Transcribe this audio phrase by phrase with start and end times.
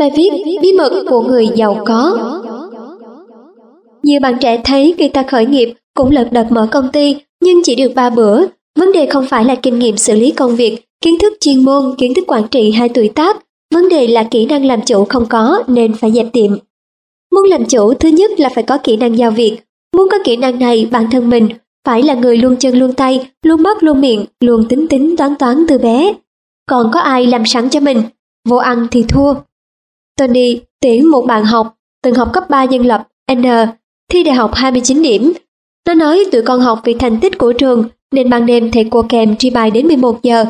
[0.00, 0.30] Bài viết
[0.62, 2.18] Bí mật của người giàu có
[4.02, 7.62] Nhiều bạn trẻ thấy khi ta khởi nghiệp cũng lật đật mở công ty nhưng
[7.64, 8.42] chỉ được 3 bữa.
[8.78, 11.94] Vấn đề không phải là kinh nghiệm xử lý công việc, kiến thức chuyên môn,
[11.98, 13.36] kiến thức quản trị hay tuổi tác.
[13.74, 16.50] Vấn đề là kỹ năng làm chủ không có nên phải dẹp tiệm.
[17.32, 19.58] Muốn làm chủ thứ nhất là phải có kỹ năng giao việc.
[19.96, 21.48] Muốn có kỹ năng này bản thân mình
[21.86, 25.34] phải là người luôn chân luôn tay, luôn mắt luôn miệng, luôn tính tính toán
[25.38, 26.14] toán từ bé.
[26.68, 28.02] Còn có ai làm sẵn cho mình,
[28.48, 29.34] vô ăn thì thua.
[30.20, 33.42] Tony tuyển một bạn học, từng học cấp 3 dân lập, N,
[34.10, 35.32] thi đại học 29 điểm.
[35.86, 39.02] Nó nói tụi con học vì thành tích của trường nên ban đêm thầy cô
[39.08, 40.44] kèm tri bài đến 11 giờ.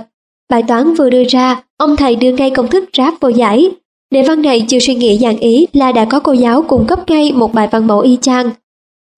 [0.50, 3.70] Bài toán vừa đưa ra, ông thầy đưa ngay công thức ráp vô giải.
[4.10, 7.10] Đề văn này chưa suy nghĩ dạng ý là đã có cô giáo cung cấp
[7.10, 8.50] ngay một bài văn mẫu y chang.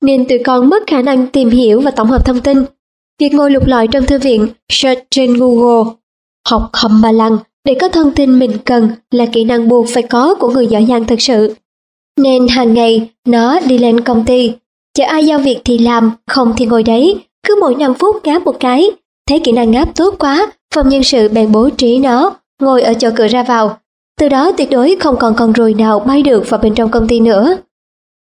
[0.03, 2.65] Nên tụi con mất khả năng tìm hiểu và tổng hợp thông tin.
[3.21, 5.93] Việc ngồi lục lọi trong thư viện, search trên Google,
[6.49, 10.03] học hầm mà lăng để có thông tin mình cần là kỹ năng buộc phải
[10.03, 11.55] có của người giỏi giang thật sự.
[12.21, 14.53] Nên hàng ngày nó đi lên công ty,
[14.95, 18.45] chờ ai giao việc thì làm, không thì ngồi đấy, cứ mỗi 5 phút ngáp
[18.45, 18.91] một cái.
[19.29, 22.95] Thấy kỹ năng ngáp tốt quá, phòng nhân sự bèn bố trí nó, ngồi ở
[22.95, 23.79] chỗ cửa ra vào.
[24.21, 27.09] Từ đó tuyệt đối không còn con ruồi nào bay được vào bên trong công
[27.09, 27.57] ty nữa.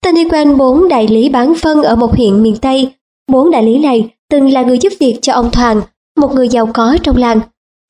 [0.04, 2.94] Tên đi quen bốn đại lý bán phân ở một huyện miền Tây.
[3.32, 5.82] Bốn đại lý này từng là người giúp việc cho ông Thoàn,
[6.18, 7.40] một người giàu có trong làng.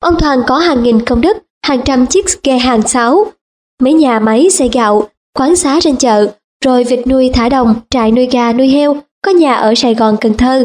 [0.04, 3.26] Ông Toàn có hàng nghìn công đất, hàng trăm chiếc ghe hàng sáo,
[3.82, 6.32] mấy nhà máy xây gạo, quán xá trên chợ,
[6.64, 10.16] rồi vịt nuôi thả đồng, trại nuôi gà nuôi heo, có nhà ở Sài Gòn
[10.20, 10.64] Cần Thơ.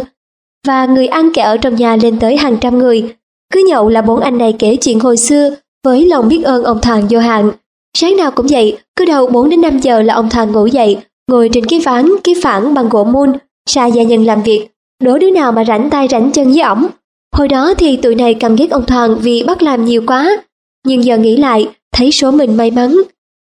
[0.67, 3.15] Và người ăn kẻ ở trong nhà lên tới hàng trăm người.
[3.53, 6.81] Cứ nhậu là bốn anh này kể chuyện hồi xưa với lòng biết ơn ông
[6.81, 7.51] Thoàn vô hạn.
[7.97, 10.97] Sáng nào cũng vậy, cứ đầu 4 đến 5 giờ là ông Thoàn ngủ dậy,
[11.31, 13.33] ngồi trên cái ván, cái phản bằng gỗ mun,
[13.69, 14.67] xa gia nhân làm việc.
[15.03, 16.87] Đố đứa nào mà rảnh tay rảnh chân với ổng.
[17.35, 20.43] Hồi đó thì tụi này cầm ghét ông Thoàn vì bắt làm nhiều quá.
[20.85, 23.01] Nhưng giờ nghĩ lại, thấy số mình may mắn.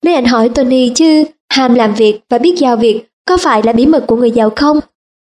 [0.06, 3.74] Mấy anh hỏi Tony chứ, ham làm việc và biết giao việc có phải là
[3.74, 4.80] bí mật của người giàu không?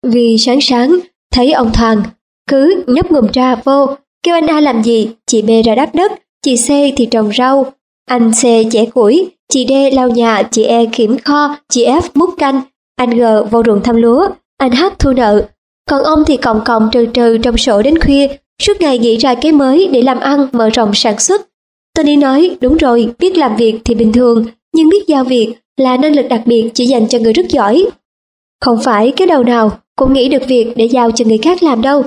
[0.06, 0.98] Vì sáng sáng,
[1.32, 2.02] thấy ông Thoàn,
[2.50, 3.86] cứ nhấp ngùm ra vô,
[4.22, 7.72] kêu anh A làm gì, chị B ra đắp đất, chị C thì trồng rau,
[8.06, 12.30] anh C chẻ củi, chị D lau nhà, chị E kiểm kho, chị F múc
[12.38, 12.60] canh,
[12.96, 15.44] anh G vô ruộng thăm lúa, anh H thu nợ.
[15.88, 18.28] Còn ông thì còng còng trừ trừ trong sổ đến khuya,
[18.62, 21.48] suốt ngày nghĩ ra cái mới để làm ăn mở rộng sản xuất.
[21.96, 25.96] Tony nói, đúng rồi, biết làm việc thì bình thường, nhưng biết giao việc là
[25.96, 27.86] năng lực đặc biệt chỉ dành cho người rất giỏi.
[28.60, 31.82] Không phải cái đầu nào cũng nghĩ được việc để giao cho người khác làm
[31.82, 32.02] đâu.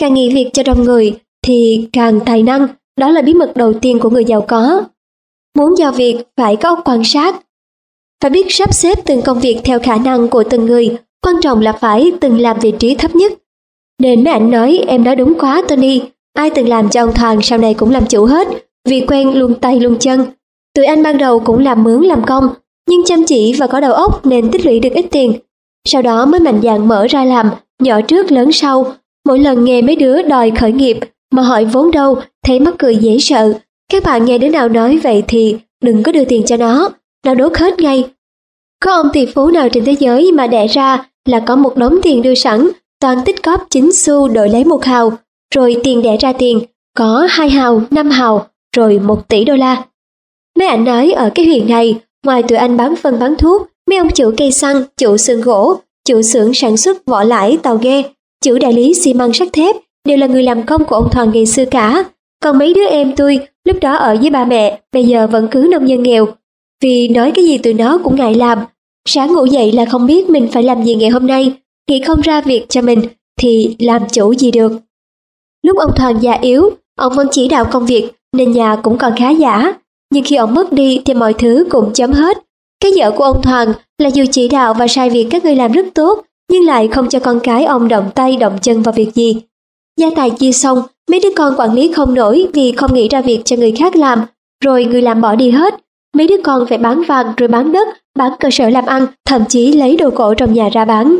[0.00, 1.14] Càng nghĩ việc cho đông người
[1.46, 2.66] thì càng tài năng,
[3.00, 4.84] đó là bí mật đầu tiên của người giàu có.
[5.56, 7.42] Muốn giao việc phải có óc quan sát.
[8.22, 11.60] Phải biết sắp xếp từng công việc theo khả năng của từng người, quan trọng
[11.60, 13.32] là phải từng làm vị trí thấp nhất.
[14.02, 16.00] Nên mấy anh nói em nói đúng quá Tony,
[16.34, 18.48] ai từng làm cho ông Thoàn sau này cũng làm chủ hết,
[18.88, 20.24] vì quen luôn tay luôn chân.
[20.74, 22.48] Tụi anh ban đầu cũng làm mướn làm công,
[22.88, 25.32] nhưng chăm chỉ và có đầu óc nên tích lũy được ít tiền.
[25.88, 27.50] Sau đó mới mạnh dạn mở ra làm,
[27.82, 28.86] nhỏ trước lớn sau.
[29.26, 30.98] Mỗi lần nghe mấy đứa đòi khởi nghiệp
[31.32, 33.52] mà hỏi vốn đâu, thấy mắc cười dễ sợ,
[33.92, 36.90] các bạn nghe đứa nào nói vậy thì đừng có đưa tiền cho nó,
[37.26, 38.04] nó đốt hết ngay.
[38.80, 41.98] Có ông tỷ phú nào trên thế giới mà đẻ ra là có một đống
[42.02, 42.68] tiền đưa sẵn,
[43.02, 45.12] toàn tích cóp 9 xu đổi lấy một hào,
[45.54, 46.60] rồi tiền đẻ ra tiền,
[46.96, 48.46] có hai hào, năm hào,
[48.76, 49.82] rồi một tỷ đô la.
[50.58, 53.98] Mấy anh nói ở cái huyện này, ngoài tụi anh bán phân bán thuốc, mấy
[53.98, 55.76] ông chủ cây xăng, chủ xưởng gỗ,
[56.08, 58.02] chủ xưởng sản xuất vỏ lãi tàu ghe,
[58.44, 61.30] chủ đại lý xi măng sắt thép đều là người làm công của ông Thoàn
[61.34, 62.04] ngày xưa cả.
[62.42, 65.68] Còn mấy đứa em tôi lúc đó ở với ba mẹ, bây giờ vẫn cứ
[65.70, 66.26] nông dân nghèo.
[66.82, 68.58] Vì nói cái gì tụi nó cũng ngại làm.
[69.08, 71.52] Sáng ngủ dậy là không biết mình phải làm gì ngày hôm nay,
[71.88, 73.02] nghĩ không ra việc cho mình
[73.40, 74.72] thì làm chủ gì được.
[75.66, 79.12] Lúc ông Thoàn già yếu, ông vẫn chỉ đạo công việc nên nhà cũng còn
[79.16, 79.74] khá giả.
[80.12, 82.38] Nhưng khi ông mất đi thì mọi thứ cũng chấm hết.
[82.80, 85.72] Cái dở của ông Thoàn là dù chỉ đạo và sai việc các người làm
[85.72, 89.14] rất tốt, nhưng lại không cho con cái ông động tay động chân vào việc
[89.14, 89.42] gì.
[90.00, 93.20] Gia tài chia xong, mấy đứa con quản lý không nổi vì không nghĩ ra
[93.20, 94.22] việc cho người khác làm,
[94.64, 95.74] rồi người làm bỏ đi hết.
[96.16, 99.44] Mấy đứa con phải bán vàng rồi bán đất, bán cơ sở làm ăn, thậm
[99.48, 101.18] chí lấy đồ cổ trong nhà ra bán.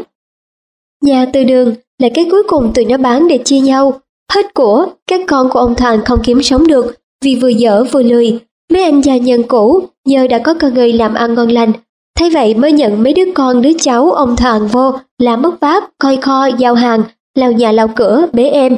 [1.02, 4.00] Nhà từ đường là cái cuối cùng tụi nó bán để chia nhau.
[4.32, 6.94] Hết của, các con của ông Thoàn không kiếm sống được
[7.24, 8.38] vì vừa dở vừa lười.
[8.72, 11.72] Mấy anh gia nhân cũ giờ đã có cơ người làm ăn ngon lành.
[12.18, 15.84] thấy vậy mới nhận mấy đứa con đứa cháu ông Thoàn vô làm mất vác,
[15.98, 17.02] coi kho, giao hàng,
[17.34, 18.76] lau nhà lau cửa, bế em.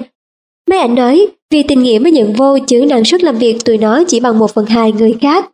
[0.71, 3.79] Mấy anh nói vì tình nghĩa mới nhận vô chứ năng suất làm việc tụi
[3.79, 5.51] nó chỉ bằng một phần hai người khác.